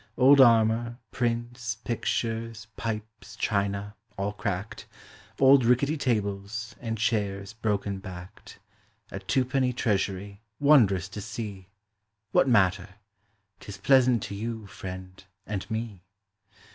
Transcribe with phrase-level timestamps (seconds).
[0.17, 4.87] Old armor, prints, pictures, pipes, china (all cracked).
[5.39, 8.57] Old rickety tables, and chairs broken backed;
[9.11, 11.69] A twopenny treasury, wondrous to see;
[12.31, 12.95] What matter?
[13.59, 16.01] 'tis pleasant to you, friend, and me.